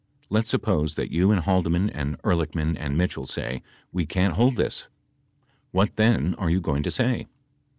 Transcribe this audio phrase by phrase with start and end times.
[0.31, 3.61] Let's suppose that you and Haldeman and Ehrlichman and Mitchell say
[3.91, 4.87] we can't hold this?
[5.69, 7.27] What then are you going to say